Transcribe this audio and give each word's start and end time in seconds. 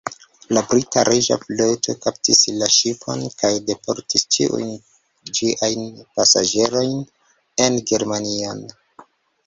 La 0.57 0.61
brita 0.69 1.01
Reĝa 1.09 1.35
Floto 1.43 1.95
kaptis 2.05 2.41
la 2.63 2.71
ŝipon, 2.77 3.21
kaj 3.43 3.53
deportis 3.69 4.27
ĉiujn 4.37 4.75
ĝiajn 5.41 5.87
pasaĝerojn 6.19 6.99
en 7.67 7.83
Germanion. 7.93 8.69